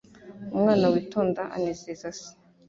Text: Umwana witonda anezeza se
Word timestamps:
Umwana 0.55 0.85
witonda 0.93 1.41
anezeza 1.55 2.07
se 2.17 2.29